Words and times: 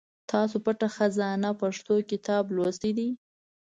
تاسو 0.31 0.55
پټه 0.65 0.87
خزانه 0.95 1.51
پښتو 1.61 1.93
کتاب 2.11 2.43
لوستی 2.55 2.91
دی؟ 2.97 3.07